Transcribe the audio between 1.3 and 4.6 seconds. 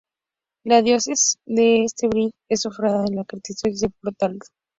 de Great Falls-Billings es sufragánea de la Arquidiócesis de Portland.